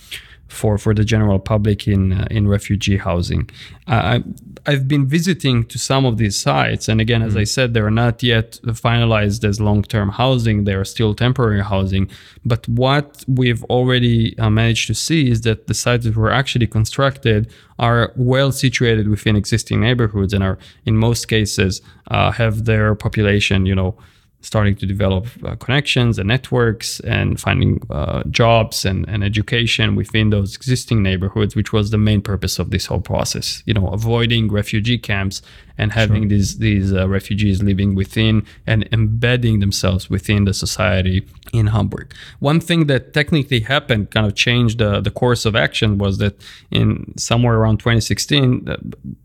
[0.50, 3.48] for, for the general public in uh, in refugee housing,
[3.86, 4.22] I,
[4.66, 7.90] I've been visiting to some of these sites, and again, as I said, they are
[7.90, 12.10] not yet finalized as long-term housing; they are still temporary housing.
[12.44, 16.66] But what we've already uh, managed to see is that the sites that were actually
[16.66, 22.94] constructed are well situated within existing neighborhoods, and are in most cases uh, have their
[22.94, 23.96] population, you know
[24.42, 30.31] starting to develop uh, connections and networks and finding uh, jobs and, and education within
[30.31, 33.62] those existing neighborhoods, which was the main purpose of this whole process.
[33.66, 35.42] You know, avoiding refugee camps
[35.80, 38.34] and having these these uh, refugees living within
[38.66, 42.12] and embedding themselves within the society in Hamburg.
[42.38, 46.34] One thing that technically happened, kind of changed the, the course of action, was that
[46.70, 48.76] in somewhere around 2016, uh,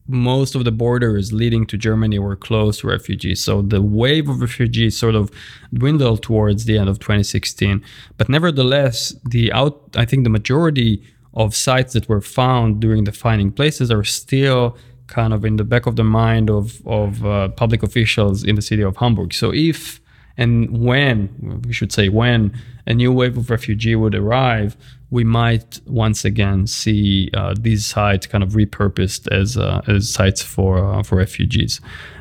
[0.07, 3.43] most of the borders leading to Germany were closed to refugees.
[3.43, 5.29] So the wave of refugees sort of
[5.73, 7.83] dwindled towards the end of 2016.
[8.17, 13.11] But nevertheless, the out I think the majority of sites that were found during the
[13.11, 17.49] finding places are still kind of in the back of the mind of of uh,
[17.49, 19.33] public officials in the city of Hamburg.
[19.33, 19.99] So if
[20.37, 22.53] and when we should say when
[22.85, 24.75] a new wave of refugee would arrive,
[25.09, 30.41] we might once again see uh, these sites kind of repurposed as uh, as sites
[30.41, 31.79] for uh, for refugees.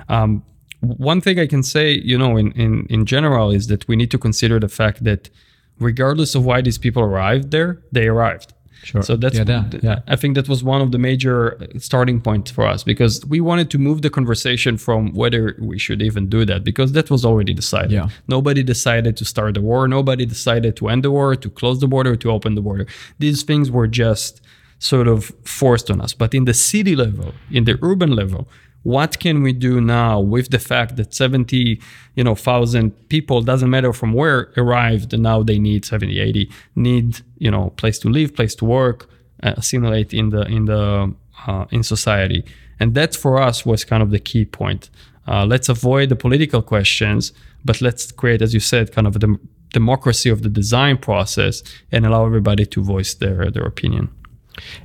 [0.09, 0.45] Um,
[0.81, 4.11] one thing I can say, you know, in, in in general, is that we need
[4.11, 5.31] to consider the fact that
[5.79, 8.54] regardless of why these people arrived there, they arrived.
[8.85, 9.03] Sure.
[9.03, 9.99] So that's Yeah, that- yeah.
[10.15, 13.41] I think that was one of the major uh, starting points for us because we
[13.41, 17.25] wanted to move the conversation from whether we should even do that because that was
[17.25, 17.93] already decided.
[17.93, 18.09] Yeah.
[18.29, 19.89] Nobody decided to start the war.
[19.89, 22.87] Nobody decided to end the war, to close the border, to open the border.
[23.19, 24.41] These things were just
[24.79, 26.13] sort of forced on us.
[26.23, 28.49] But in the city level, in the urban level,
[28.85, 31.81] what can we do now with the fact that 70
[32.15, 36.51] you know thousand people doesn't matter from where arrived and now they need 70 80
[36.77, 39.09] need you know place to live place to work
[39.43, 41.13] uh, assimilate in the in the
[41.47, 42.45] uh, in society.
[42.81, 44.91] And that for us was kind of the key point.
[45.27, 47.33] Uh, let's avoid the political questions
[47.65, 51.63] but let's create as you said kind of a dem- democracy of the design process
[51.91, 54.11] and allow everybody to voice their their opinion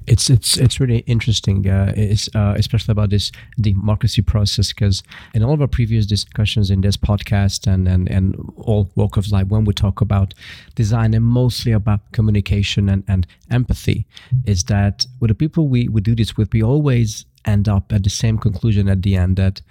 [0.07, 5.03] It's it's it's really interesting, uh, it's, uh, especially about this democracy process, because
[5.33, 9.31] in all of our previous discussions in this podcast and and and all walk of
[9.31, 10.33] life, when we talk about
[10.75, 14.05] design and mostly about communication and and empathy,
[14.45, 18.03] is that with the people we we do this with, we always end up at
[18.03, 19.61] the same conclusion at the end that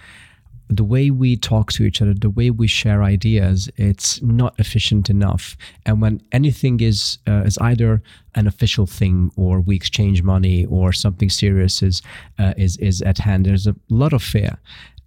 [0.68, 5.09] the way we talk to each other, the way we share ideas, it's not efficient
[5.09, 5.57] enough.
[5.87, 8.02] And when anything is uh, is either
[8.35, 12.02] an official thing or we exchange money or something serious is
[12.38, 14.59] uh, is is at hand, there's a lot of fear,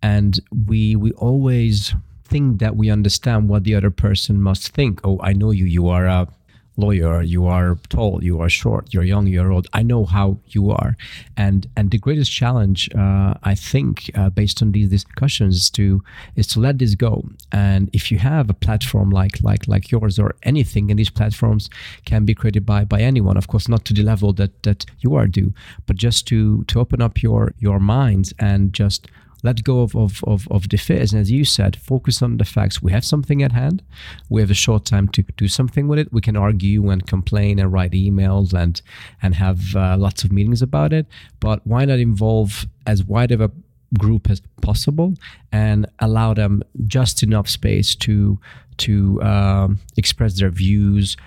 [0.02, 1.94] and we we always
[2.24, 5.02] think that we understand what the other person must think.
[5.04, 5.66] Oh, I know you.
[5.66, 6.28] You are a
[6.78, 9.68] lawyer you are tall you are short you're young you're old.
[9.74, 10.96] I know how you are.
[11.38, 16.02] And and the greatest challenge uh, i think uh, based on these discussions is to
[16.36, 17.24] is to let this go.
[17.52, 21.70] And if you have a platform like like like yours or anything and these platforms
[22.06, 25.16] can be created by by anyone of course not to the level that that you
[25.16, 25.54] are do
[25.86, 29.08] but just to to open up your your minds and just
[29.44, 31.14] let go of, of, of, of the fears.
[31.14, 32.82] And as you said, focus on the facts.
[32.82, 33.82] We have something at hand.
[34.30, 36.14] We have a short time to do something with it.
[36.14, 38.82] We can argue and complain and write emails and
[39.22, 41.08] and have uh, lots of meetings about it.
[41.40, 43.52] But why not involve as wide of a
[43.98, 45.16] group as possible
[45.52, 48.40] and allow them just enough space to
[48.78, 51.18] to um, express their views,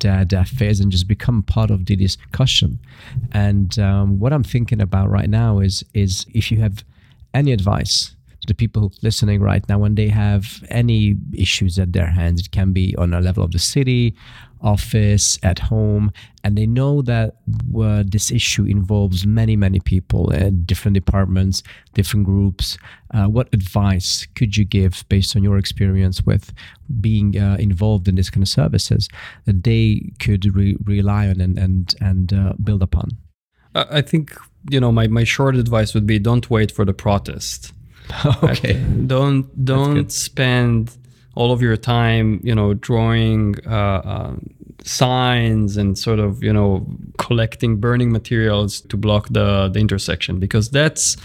[0.00, 2.78] their, their fears and just become part of the discussion.
[3.32, 6.84] And um, what I'm thinking about right now is is if you have
[7.34, 12.08] any advice to the people listening right now when they have any issues at their
[12.08, 14.14] hands, it can be on a level of the city,
[14.60, 16.10] office, at home,
[16.42, 17.36] and they know that
[17.78, 21.62] uh, this issue involves many, many people, uh, different departments,
[21.94, 22.78] different groups.
[23.12, 26.52] Uh, what advice could you give based on your experience with
[27.00, 29.08] being uh, involved in this kind of services
[29.44, 33.10] that they could re- rely on and and and uh, build upon?
[33.74, 34.32] I I think
[34.70, 37.72] you know my, my short advice would be don't wait for the protest.
[38.42, 38.74] okay.
[39.06, 40.96] Don't don't spend
[41.36, 44.36] all of your time you know drawing uh, uh,
[44.84, 46.86] signs and sort of you know
[47.18, 51.16] collecting burning materials to block the the intersection because that's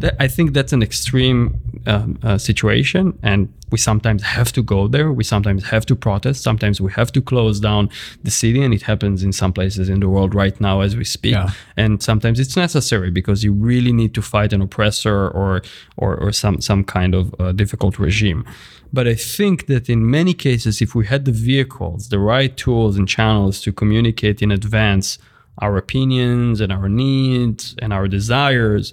[0.00, 4.86] that, I think that's an extreme um, uh, situation and we sometimes have to go
[4.86, 5.10] there.
[5.12, 6.42] We sometimes have to protest.
[6.42, 7.88] Sometimes we have to close down
[8.22, 11.04] the city and it happens in some places in the world right now as we
[11.04, 11.32] speak.
[11.32, 11.50] Yeah.
[11.76, 15.62] and sometimes it's necessary because you really need to fight an oppressor or
[15.96, 18.44] or, or some some kind of uh, difficult regime.
[18.92, 22.98] But i think that in many cases if we had the vehicles the right tools
[22.98, 25.18] and channels to communicate in advance
[25.64, 28.92] our opinions and our needs and our desires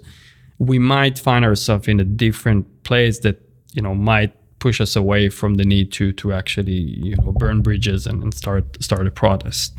[0.58, 3.38] we might find ourselves in a different place that
[3.74, 7.62] you know might push us away from the need to to actually you know burn
[7.62, 9.74] bridges and, and start start a protest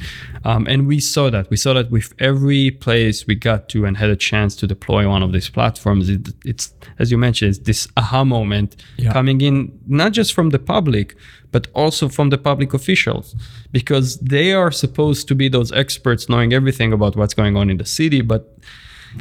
[0.45, 3.97] um, and we saw that we saw that with every place we got to and
[3.97, 7.59] had a chance to deploy one of these platforms it, it's as you mentioned it's
[7.71, 9.13] this aha moment Yeah.
[9.13, 9.55] coming in
[9.87, 11.15] not just from the public
[11.53, 13.35] but also from the public officials
[13.73, 17.77] because they are supposed to be those experts knowing everything about what's going on in
[17.77, 18.43] the city but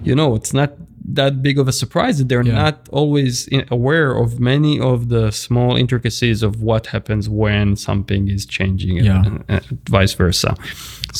[0.03, 0.73] you know it's not
[1.11, 2.53] that big of a surprise that they're Yeah.
[2.65, 8.27] not always in- aware of many of the small intricacies of what happens when something
[8.29, 9.23] is changing Yeah.
[9.25, 10.55] and, and vice versa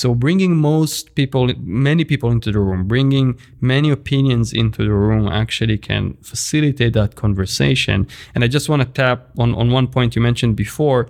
[0.01, 1.49] so bringing most people
[1.87, 3.27] many people into the room bringing
[3.61, 7.97] many opinions into the room actually can facilitate that conversation
[8.35, 11.09] and i just want to tap on, on one point you mentioned before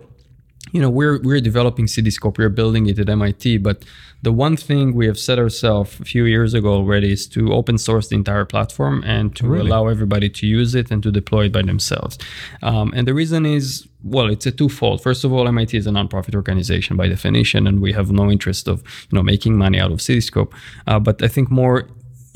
[0.71, 3.83] you know we're we're developing cityscope we're building it at mit but
[4.21, 7.77] the one thing we have set ourselves a few years ago already is to open
[7.77, 9.69] source the entire platform and to Really?
[9.69, 12.17] allow everybody to use it and to deploy it by themselves.
[12.61, 15.01] Um, and the reason is well it's a twofold.
[15.01, 18.67] First of all mit is a nonprofit organization by definition and we have no interest
[18.67, 18.77] of
[19.09, 20.51] you know making money out of cityscope.
[20.87, 21.87] Uh, but i think more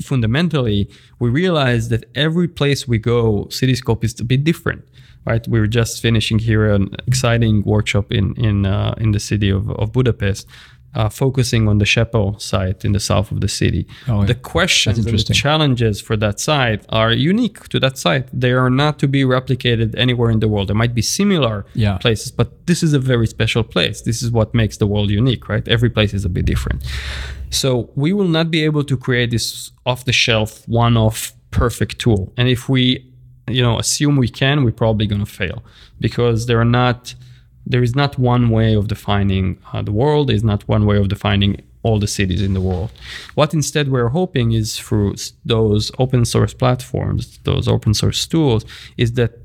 [0.02, 4.82] fundamentally we realize that every place we go cityscope is a bit different
[5.26, 9.50] right we were just finishing here an exciting workshop in in uh, in the city
[9.50, 10.46] of, of budapest
[10.94, 13.86] uh, focusing on the Csepel site in the south of the city.
[14.08, 14.26] Oh, yeah.
[14.26, 18.28] The questions and the challenges for that site are unique to that site.
[18.32, 20.68] They are not to be replicated anywhere in the world.
[20.68, 21.98] There might be similar Yeah.
[21.98, 24.02] places, but this is a very special place.
[24.02, 25.66] This is what makes the world unique, right?
[25.66, 26.84] Every place is a bit different.
[27.50, 31.98] So we will not be able to create this off the shelf, one off perfect
[31.98, 32.32] tool.
[32.36, 33.04] And if we,
[33.48, 35.62] you know, assume we can, we're probably going to fail
[36.00, 37.14] because there are not,
[37.66, 40.28] there is not one way of defining uh, the world.
[40.28, 42.90] There is not one way of defining all the cities in the world.
[43.34, 48.64] What instead we're hoping is through those open source platforms, those open source tools,
[48.96, 49.38] is that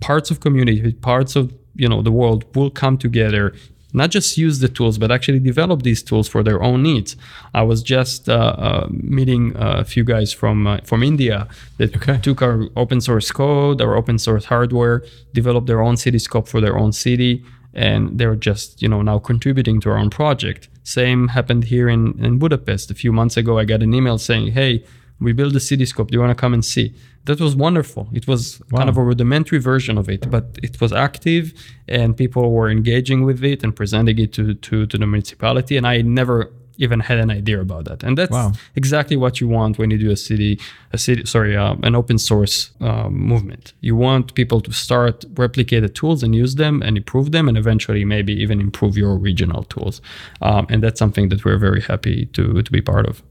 [0.00, 3.54] parts of community, parts of you know the world will come together,
[3.94, 7.16] not just use the tools, but actually develop these tools for their own needs.
[7.60, 8.34] I was just uh,
[8.68, 11.38] uh, meeting a few guys from uh, from India
[11.78, 12.18] that Okay.
[12.26, 14.96] took our open source code, our open source hardware,
[15.32, 17.32] developed their own Cityscope for their own city,
[17.72, 20.68] and they're just you know now contributing to our own project.
[20.82, 23.52] Same happened here in in Budapest a few months ago.
[23.60, 24.82] I got an email saying, "Hey."
[25.20, 26.08] We built a Cityscope.
[26.08, 26.94] Do you want to come and see?
[27.24, 28.08] That was wonderful.
[28.12, 31.54] It was kind of a rudimentary version of it, but it was active
[31.88, 35.76] and people were engaging with it and presenting it to, to, to the municipality.
[35.78, 38.02] And I never even had an idea about that.
[38.02, 38.52] And that's Wow.
[38.74, 40.58] exactly what you want when you do a city,
[40.92, 43.72] a city, sorry, uh, an open source uh, movement.
[43.80, 47.56] You want people to start replicate the tools and use them and improve them, and
[47.56, 50.00] eventually maybe even improve your original tools.
[50.42, 53.22] Um, and that's something that we're very happy to to be part of.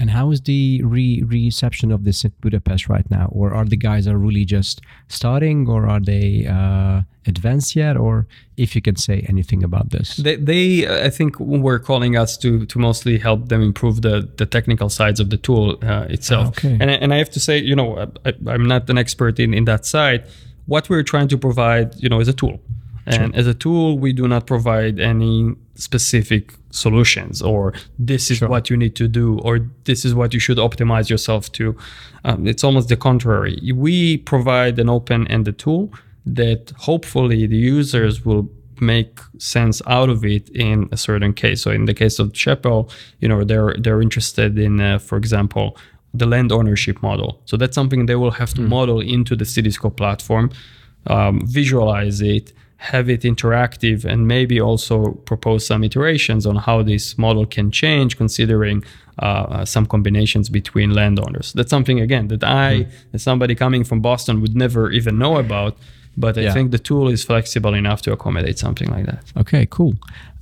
[0.00, 3.26] And how is the re- reception of this in Budapest right now?
[3.38, 7.96] Or are the guys are really just starting, or are they uh, advanced yet?
[7.98, 8.26] Or
[8.56, 10.16] if you can say anything about this?
[10.16, 14.46] They, they I think, were calling us to to mostly help them improve the the
[14.46, 16.48] technical sides of the tool uh, itself.
[16.48, 16.76] okay.
[16.80, 17.88] And I- and I have to say, you know,
[18.24, 20.20] I, I'm not an expert in in that side.
[20.66, 22.56] What we're trying to provide, you know, is a tool.
[23.06, 28.48] And as a tool, we do not provide any specific solutions or this is Sure.
[28.48, 29.54] what you need to do or
[29.84, 31.64] this is what you should optimize yourself to.
[32.24, 33.56] Um, it's almost the contrary.
[33.74, 35.82] We provide an open-ended tool
[36.26, 38.48] that hopefully the users will
[38.80, 41.62] make sense out of it in a certain case.
[41.62, 45.76] So in the case of Csepel, you know, they're they're interested in, uh, for example,
[46.20, 47.30] the land ownership model.
[47.44, 50.50] So that's something they will have to model into the Cityscope platform,
[51.06, 57.16] um, visualize it, have it interactive, and maybe also propose some iterations on how this
[57.18, 58.82] model can change, considering
[59.18, 61.52] uh, uh, some combinations between landowners.
[61.52, 65.76] That's something again that I, as somebody coming from Boston, would never even know about.
[66.16, 66.54] But I Yeah.
[66.54, 69.24] think the tool is flexible enough to accommodate something like that.
[69.36, 69.94] Okay, cool.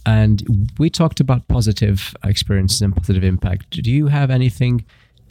[0.06, 0.36] And
[0.78, 3.82] we talked about positive experiences and positive impact.
[3.82, 4.84] Do you have anything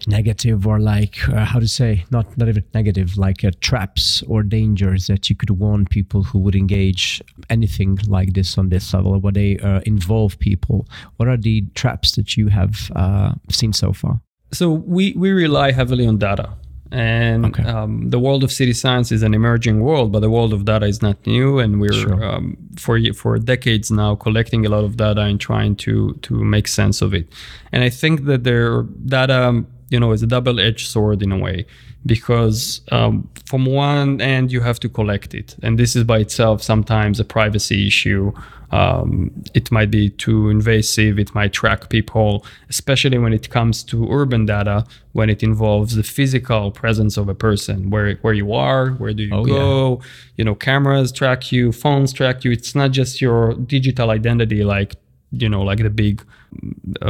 [0.06, 4.43] negative or like uh, how to say not not even negative like uh, traps or
[4.43, 9.20] dangers that you could warn people who would engage anything like this on this level
[9.24, 10.86] or they uh, involve people.
[11.18, 14.20] What are the traps that you have uh, seen so far?
[14.52, 16.50] So we we rely heavily on data.
[16.89, 17.64] And Okay.
[17.64, 20.86] um, the world of city science is an emerging world but the world of data
[20.86, 21.60] is not new.
[21.60, 22.24] And we're Sure.
[22.24, 26.68] um, for for decades now collecting a lot of data and trying to to make
[26.70, 27.26] sense of it.
[27.74, 28.84] And i think that their
[29.18, 31.65] data you know it's a double-edged sword in a way
[32.05, 35.55] because um, from one end you have to collect it.
[35.63, 38.31] And this is by itself sometimes a privacy issue.
[38.71, 41.17] Um, it might be too invasive.
[41.19, 46.03] It might track people especially when it comes to urban data when it involves the
[46.03, 47.89] physical presence of a person.
[47.89, 50.01] Where where you are where do you Oh, go?
[50.35, 52.51] You know cameras track you phones track you.
[52.51, 54.95] It's not just your digital identity like
[55.31, 56.23] you know like the big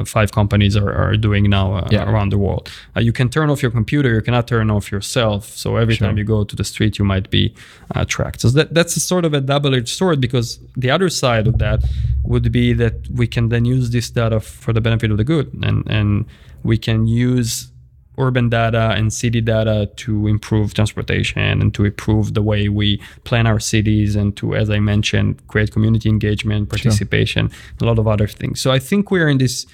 [0.05, 2.09] five companies are, are doing now uh, Yeah.
[2.11, 5.45] around the world uh, you can turn off your computer you cannot turn off yourself
[5.45, 6.07] so every Sure.
[6.07, 7.53] time you go to the street you might be
[7.95, 11.45] uh, tracked so that, that's a sort of a double-edged sword because the other side
[11.47, 11.79] of that
[12.23, 15.47] would be that we can then use this data for the benefit of the good
[15.67, 16.25] and and
[16.63, 17.71] we can use
[18.17, 23.45] urban data and city data to improve transportation and to improve the way we plan
[23.45, 27.51] our cities and to, as I mentioned, create community engagement, participation,
[27.81, 28.59] a lot of other things.
[28.59, 29.65] So I think we're in this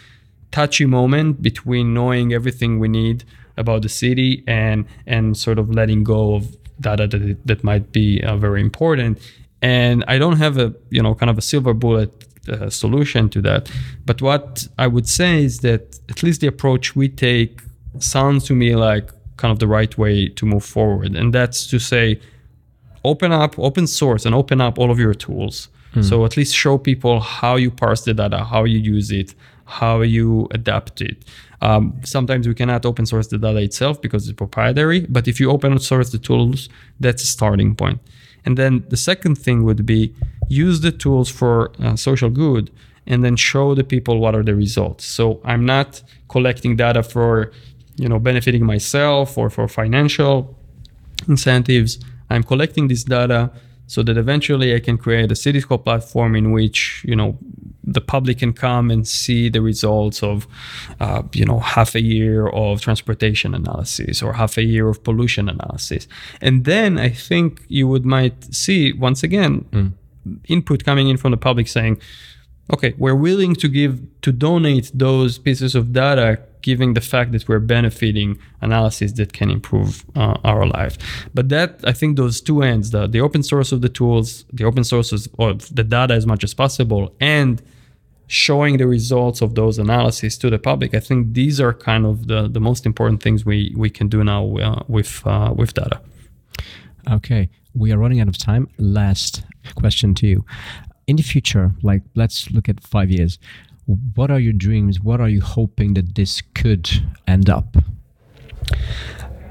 [0.51, 3.23] touchy moment between knowing everything we need
[3.57, 8.21] about the city and and sort of letting go of data that that might be
[8.23, 9.19] uh, very important.
[9.61, 12.11] And I don't have a you know kind of a silver bullet
[12.49, 13.71] uh, solution to that.
[14.05, 17.61] But what I would say is that at least the approach we take
[17.99, 21.15] sounds to me like kind of the right way to move forward.
[21.15, 22.19] And that's to say,
[23.03, 25.69] open up, open source, and open up all of your tools.
[26.01, 29.35] So at least show people how you parse the data, how you use it,
[29.65, 31.23] how you adapt it.
[31.61, 35.51] Um, sometimes we cannot open source the data itself because it's proprietary, but if you
[35.51, 36.67] open source the tools,
[36.99, 37.99] that's a starting point.
[38.43, 40.15] And then the second thing would be
[40.49, 42.71] use the tools for uh, social good
[43.05, 45.05] and then show the people what are the results.
[45.05, 47.51] So I'm not collecting data for,
[47.95, 50.57] you know, benefiting myself or for financial
[51.27, 51.99] incentives.
[52.29, 53.51] I'm collecting this data
[53.87, 57.37] so that eventually I can create a Cityscope platform in which you know
[57.83, 60.47] the public can come and see the results of
[60.99, 65.49] uh, you know half a year of transportation analysis or half a year of pollution
[65.49, 66.07] analysis,
[66.41, 69.91] and then I think you would might see once again mm.
[70.47, 72.01] input coming in from the public saying
[72.72, 77.47] okay, we're willing to give to donate those pieces of data, given the fact that
[77.47, 80.97] we're benefiting analysis that can improve uh, our life.
[81.34, 84.64] But that I think those two ends, the, the open source of the tools, the
[84.64, 87.61] open sources of the data as much as possible, and
[88.28, 90.95] showing the results of those analyses to the public.
[90.95, 94.24] I think these are kind of the, the most important things we, we can do
[94.24, 95.99] now uh, with uh, with data.
[97.11, 98.70] Okay, we are running out of time.
[98.78, 99.43] Last
[99.76, 100.45] question to you
[101.07, 103.39] in the future, like let's look at five years,
[104.15, 104.99] what are your dreams?
[105.01, 106.89] What are you hoping that this could
[107.27, 107.75] end up?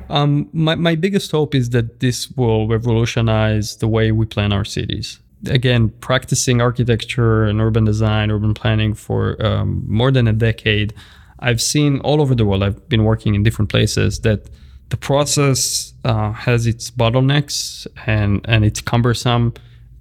[0.09, 4.65] Um, my, my biggest hope is that this will revolutionize the way we plan our
[4.65, 5.21] cities.
[5.49, 10.95] Again, practicing architecture and urban design, urban planning for um, more than a decade,
[11.41, 14.49] I've seen all over the world, I've been working in different places, that
[14.91, 19.53] the process uh, has its bottlenecks and, and it's cumbersome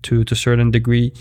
[0.04, 1.14] to, to a certain degree.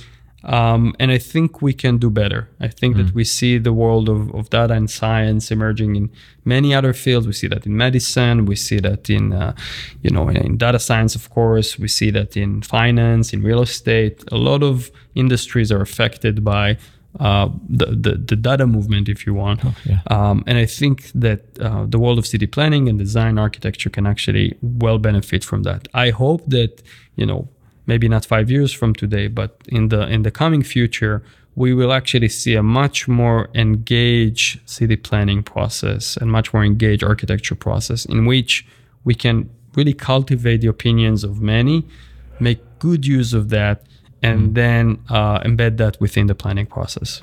[0.45, 2.49] Um, and I think we can do better.
[2.61, 3.05] I think mm.
[3.05, 6.11] that we see the world of, of data and science emerging in
[6.45, 7.27] many other fields.
[7.27, 8.47] We see that in medicine.
[8.47, 9.55] We see that in, uh,
[10.03, 11.79] you know, in data science, of course.
[11.79, 14.25] We see that in finance, in real estate.
[14.33, 16.79] A lot of industries are affected by
[17.19, 19.65] uh, the, the, the data movement, if you want.
[19.65, 19.99] Oh, yeah.
[20.07, 24.07] um, and I think that uh, the world of city planning and design architecture can
[24.07, 25.89] actually well benefit from that.
[25.93, 26.83] I hope that
[27.17, 27.49] you know
[27.91, 31.17] maybe not five years from today, but in the in the coming future,
[31.63, 37.03] we will actually see a much more engaged city planning process and much more engaged
[37.13, 38.53] architecture process in which
[39.09, 39.37] we can
[39.77, 41.79] really cultivate the opinions of many,
[42.39, 43.77] make good use of that,
[44.29, 44.55] and mm.
[44.61, 44.83] then
[45.19, 47.23] uh, embed that within the planning process.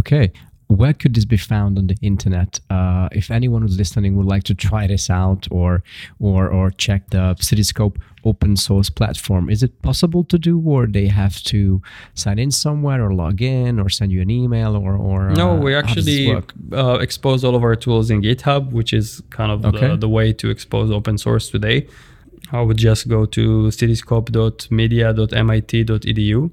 [0.00, 0.32] Okay
[0.74, 2.58] where could this be found on the internet?
[2.70, 5.82] Uh, if anyone who's listening would like to try this out or
[6.18, 11.08] or or check the Cityscope open source platform, is it possible to do, or they
[11.08, 11.82] have to
[12.14, 15.52] sign in somewhere or log in or send you an email or or no?
[15.52, 16.34] Uh, we actually
[16.72, 19.88] uh, expose all of our tools in GitHub, which is kind of okay.
[19.88, 21.86] the, the way to expose open source today.
[22.52, 26.50] I would just go to cityscope.media.mit.edu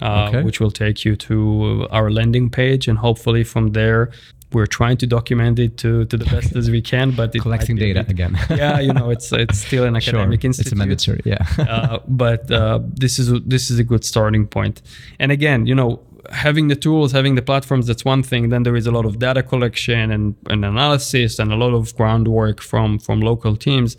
[0.00, 0.42] uh, okay.
[0.42, 4.10] which will take you to our landing page, and hopefully from there
[4.52, 8.04] we're trying to document it to, to the best as we can, but collecting data
[8.08, 8.38] again.
[8.50, 10.72] yeah, you know, it's it's still an academic sure, institute.
[10.72, 11.46] It's a mandatory, yeah.
[11.58, 14.82] uh, but uh, this is this is a good starting point.
[15.18, 18.48] And again, you know, having the tools, having the platforms, that's one thing.
[18.48, 21.94] Then there is a lot of data collection and, and analysis and a lot of
[21.96, 23.96] groundwork from from local teams.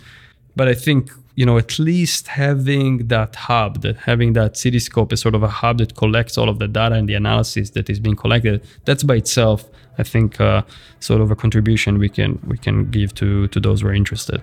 [0.55, 5.21] But I think you know at least having that hub that having that cityscope is
[5.21, 7.97] sort of a hub that collects all of the data and the analysis that is
[7.97, 9.63] being collected that's by itself
[9.99, 10.61] i think uh,
[10.99, 14.41] sort of a contribution we can we can give to to those who are interested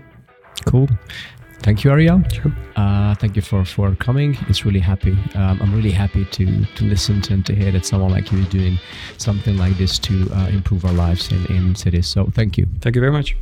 [0.64, 0.88] cool
[1.60, 2.22] Thank you, Ariel.
[2.32, 2.52] Sure.
[2.76, 4.36] Uh, thank you for, for coming.
[4.46, 5.12] It's really happy.
[5.34, 8.38] Um, I'm really happy to to listen to and to hear that someone like you
[8.40, 8.78] is doing
[9.16, 12.08] something like this to uh, improve our lives in, in cities.
[12.08, 12.66] So thank you.
[12.82, 13.36] Thank you very much.